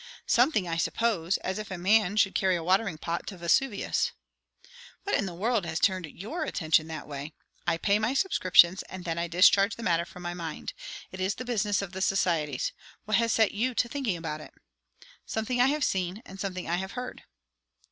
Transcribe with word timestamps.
"Something, 0.25 0.67
I 0.67 0.77
suppose. 0.77 1.37
As 1.43 1.59
if 1.59 1.69
a 1.69 1.77
man 1.77 2.17
should 2.17 2.33
carry 2.33 2.55
a 2.55 2.63
watering 2.63 2.97
pot 2.97 3.27
to 3.27 3.37
Vesuvius." 3.37 4.11
"What 5.03 5.15
in 5.15 5.27
the 5.27 5.35
world 5.35 5.63
has 5.67 5.79
turned 5.79 6.07
your 6.07 6.43
attention 6.43 6.87
that 6.87 7.07
way? 7.07 7.33
I 7.67 7.77
pay 7.77 7.99
my 7.99 8.15
subscriptions, 8.15 8.81
and 8.89 9.05
then 9.05 9.19
I 9.19 9.27
discharge 9.27 9.75
the 9.75 9.83
matter 9.83 10.05
from 10.05 10.23
my 10.23 10.33
mind. 10.33 10.73
It 11.11 11.19
is 11.19 11.35
the 11.35 11.45
business 11.45 11.83
of 11.83 11.91
the 11.93 12.01
societies. 12.01 12.71
What 13.05 13.17
has 13.17 13.31
set 13.31 13.51
you 13.51 13.75
to 13.75 13.87
thinking 13.87 14.17
about 14.17 14.41
it?" 14.41 14.55
"Something 15.27 15.61
I 15.61 15.67
have 15.67 15.83
seen, 15.83 16.23
and 16.25 16.39
something 16.39 16.67
I 16.67 16.77
have 16.77 16.93
heard." 16.93 17.21